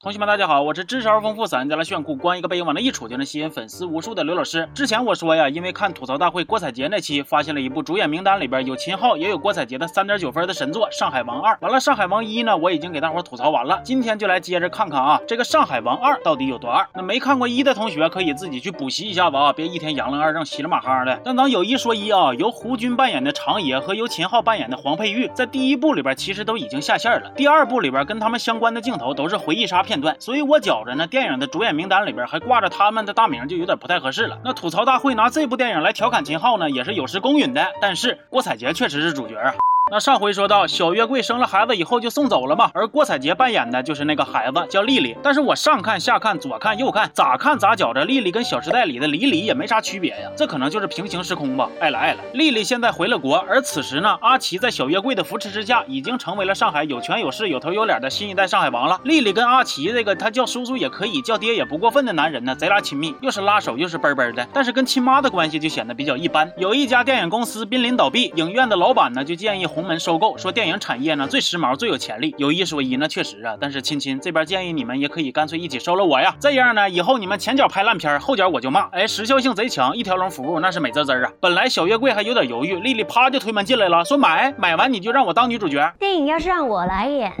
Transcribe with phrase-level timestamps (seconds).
[0.00, 4.68] 同学们，大家好，我是知识而丰富、散人家来炫酷、光一个背影往那一杵就能吸引粉丝无数的刘老师。
[4.72, 11.52] 之前我说呀，因为看吐槽大会郭采洁那期，发现了一部主演名单里边有秦昊也有郭采洁的三点九分的神作《上海王二》。
[11.60, 13.80] 完了，《上海王一》呢，我已经给大伙吐槽完了。
[13.82, 16.86] 今天就来接着看看啊，这个《上海王二》到底有多二？
[16.94, 21.20] 那没看过一的同学可以自己去补习一下子啊，别一天杨了二正稀里马哈的。
[21.24, 27.32] 但咱有一说一啊，由胡军扮演的长野和由秦昊扮演的黄佩玉，在第一部里边其实都已经下线了。
[27.34, 30.60] 第二部里边跟他们相关的镜头都是回忆杀片段，所以我。
[30.60, 34.38] 觉着呢，电影的主演名单里边还挂着他们的大名，就有点不太合适了。
[34.44, 37.72] 那吐槽大会拿这部电影来调侃秦昊呢，也是有失公允的。
[37.80, 39.54] 但是郭采洁确实是主角啊。
[39.90, 45.16] 那上回说到小月桂生了孩子以后就送走了嘛，而郭采洁扮演的就是那个孩子，叫丽丽。
[45.22, 51.70] 但是我上看下看左看右看，咋看咋觉着丽丽跟《小时代》里的李李也没啥区别呀，这可能就是平行时空吧。
[51.80, 59.00] 爱了爱了，丽丽现在回了国，而此时呢，阿奇在小月桂的扶持之下，已经成为了上海有权有势、有头有脸的新一代上海王了。
[59.04, 64.46] 丽丽跟阿奇这个他叫叔叔也可以，叫爹也不过分的男人呢，贼拉亲密，又是拉手又是啵啵的。
[64.52, 66.52] 但是跟亲妈的关系就显得比较一般。
[66.58, 70.48] 有一家电影公司濒临倒闭，影院的老板呢就建议鸿门收购，说。
[70.58, 73.56] 电影产业呢最时髦最有潜力，有一说一，那确实啊。
[73.60, 81.30] 但是亲亲这边建议你们也可以干脆一起收了我呀，这样呢以后你们前脚拍烂片，后脚我就骂，哎，时效性贼强，一条龙服务那是美滋滋啊。
[81.40, 85.94] 本来小月桂还有点犹豫，丽丽啪就推门进来了，说买买完你就让我当女主角。
[86.00, 87.32] 电影要是让我来演，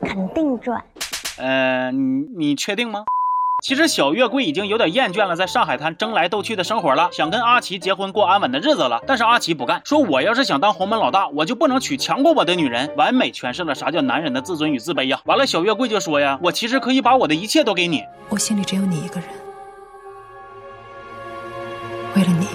[0.00, 0.80] 肯定赚。
[1.38, 3.02] 呃，你你确定吗？
[3.62, 9.00] 其实小月桂已经有点厌倦了在上海滩争来斗去的生活了，想跟阿奇结婚过安稳的日子了。
[9.06, 12.90] 但是阿奇不干，说我要是想当洪门老大，我就不能娶强过我的女人。
[12.96, 15.20] 完美诠释了啥叫男人的自尊与自卑呀！
[15.24, 19.28] 完了，小月桂就说呀，我其实可以把我的一切都给你，我心里只有你一个人，
[22.16, 22.46] 为了你，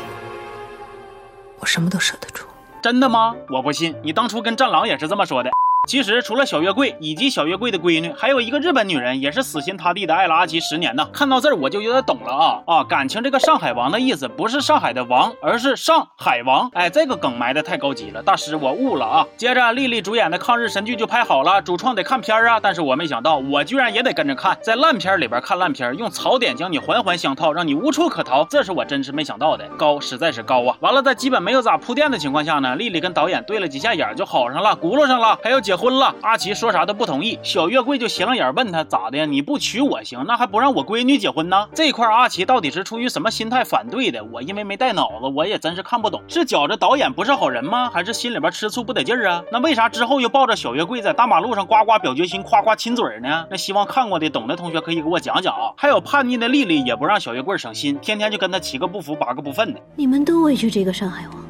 [1.59, 2.47] 我什么都舍得出。
[2.81, 3.35] 真的吗？
[3.49, 5.51] 我不信，你当初跟战狼也是这么说的。
[5.85, 11.07] 其实除了小月桂以及小月桂的闺女，还有一个日本女人，也是死心塌地的爱了阿奇十年呢。
[11.13, 12.83] 看到这儿我就有点懂了啊啊！
[12.83, 16.69] 感情这个上海王的意思不是上海的王，而是上海王。
[16.73, 19.27] 哎，这个梗埋的太高级了，大师我悟了啊！
[19.37, 22.59] 接着丽丽主演的抗日神剧就拍好了，主创得看片啊。
[22.59, 30.75] 但是我没想到，我居然也得跟着看，在烂片里边看烂片，用槽点将你环环相套，让你无处可逃，这是我真是没想到的，高实在是高啊！
[30.79, 35.85] 完了，在基本没有咋铺垫的情况下呢，丽丽跟导演对了几下眼就好上了，轱辘上了，还要结。
[35.85, 37.37] 婚了，阿奇说啥都不同意。
[37.43, 39.23] 小月桂就斜了眼问他咋的？
[39.27, 41.67] 你不娶我行，那还不让我闺女结婚呢？
[41.75, 44.23] 这块阿奇到底是出于什么心态反对的？
[44.23, 46.23] 我因为没带脑子，我也真是看不懂。
[46.27, 47.91] 是觉着导演不是好人吗？
[47.93, 49.43] 还是心里边吃醋不得劲儿啊？
[49.51, 53.45] 那为啥之后又抱着小月桂在大马路上呱呱表决心，夸夸亲嘴呢？
[53.51, 55.71] 那希望看过的懂的同学可以给我讲讲啊。
[55.77, 59.79] 还有叛逆的丽丽也不让小月桂省心，天天就跟他七个不服八个不忿的。
[59.95, 61.45] 你们都委屈这个上海王，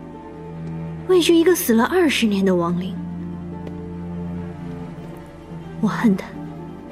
[1.07, 2.93] 委屈一个死了二十年的亡灵。
[5.85, 6.25] 我恨他，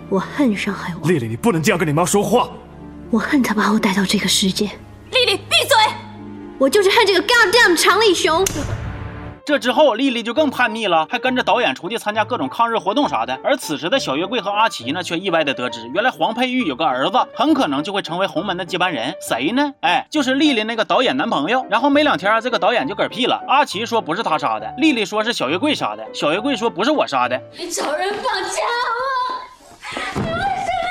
[0.07, 1.09] 我恨伤害我。
[1.09, 2.47] 丽丽，你不能这样跟你妈说话。
[3.09, 4.65] 我恨他把我带到这个世界。
[4.65, 5.95] 丽丽，闭嘴！
[6.59, 8.45] 我就是恨这个 goddamn 长力熊。
[9.45, 13.37] 这之后，丽丽就更叛逆了，还跟着导演出去参加各种抗日活动啥的。
[13.43, 19.13] 而此时的小月桂和阿奇呢，却意外的得知，原来黄佩玉有个儿子，很可能就会成为洪门的接班人。
[19.19, 19.73] 谁呢？
[19.81, 21.65] 哎，就是丽丽那个导演男朋友。
[21.69, 23.43] 然后没两天，这个导演就嗝屁了。
[23.49, 27.37] 阿奇说不是他杀的，丽丽说是小月桂杀的，小月桂说不是我杀的。
[27.57, 28.61] 你找人绑架
[28.95, 29.41] 我！
[30.15, 30.87] 你为什么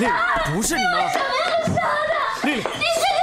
[0.00, 0.50] 要杀他？
[0.52, 0.90] 不是你吗？
[0.94, 1.80] 为什么要杀
[2.42, 2.48] 他？
[2.48, 3.17] 丽丽，你是！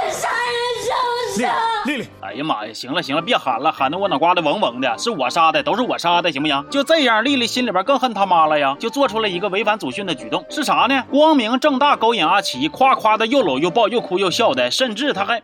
[1.36, 4.98] 丽丽，哎呀妈呀，行了行了，别喊了，喊得我脑瓜子嗡嗡的。
[4.98, 6.66] 是我杀的，都是我杀的，行不行？
[6.70, 11.04] 就这样，丽丽心里边更恨他妈了呀，就做出了一个违反祖训的举动，是啥呢？
[11.10, 15.42] 光明正大勾引阿奇，夸夸的又搂又抱，又哭又笑的，甚至他还，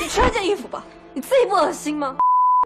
[0.00, 0.82] 你穿件衣服吧，
[1.12, 2.16] 你自己不恶心吗？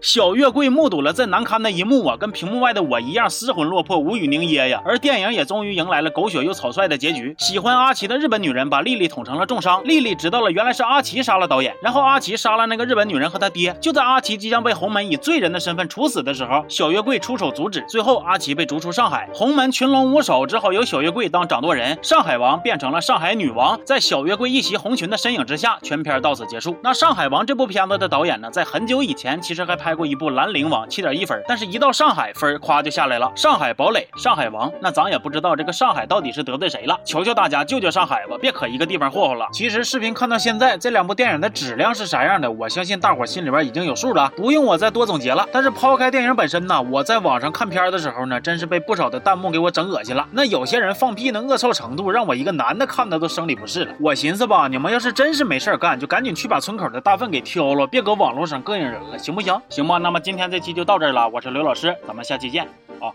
[0.01, 4.81] 小月桂目睹了这难堪的一幕啊，跟屏幕外的我一样失魂落魄、无语凝噎呀。
[4.85, 7.35] 而电影也终于迎来了狗血又草率的结局。
[7.37, 13.75] 喜欢阿奇的日本女人把丽丽捅成了重伤，丽丽知道了原来是阿奇杀了导演，然后阿奇杀了那个日本女人和他爹。
[13.81, 23.77] 就在阿奇即将被洪门以罪人的身份处死的时候，小月桂出手阻止，最后阿奇被逐出上海，洪门群龙无首，只好由小月桂当掌舵人，上海王变成了上海女王。
[23.83, 26.77] 在小月桂一袭红裙的身影之下，全片到此结束。
[26.81, 29.88] 那上海王这部片子的导演呢，在很久以前其实还拍。
[29.89, 33.31] 拍过一部《兰陵王》，七点一分，但是一到上海分夸就下来了。
[33.35, 36.95] 上海堡垒，上海王，那咱也不知道这个上海到底是得罪谁了。
[37.03, 39.47] 求求大家救救上海吧，别可一个地方霍霍了。
[39.51, 45.43] 其实视频看到现在，这两部电影的质量是啥样的，我相信大伙心里边已经有数了，不用我再多总结了。
[45.51, 50.23] 但是抛开电影本身呢，我在网上看片的时候呢，真是被不少的弹幕给我整恶心了。
[50.31, 53.93] 那有些人放屁的恶臭程度，让我一个男的看的都生理不适了。
[53.99, 59.59] 我寻思吧，你们要是真是没事干，就赶紧去把村口的大粪给挑了，别搁网络上膈应人了，行不行？
[59.79, 62.65] 行吧，那么今天这期就到这儿了，我是刘老师，咱们下期见
[62.99, 63.07] 啊。